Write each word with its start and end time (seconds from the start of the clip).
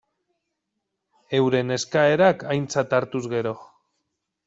Euren 1.41 1.71
eskaerak 1.77 2.49
aintzat 2.57 2.99
hartuz 3.01 3.25
gero. 3.39 3.57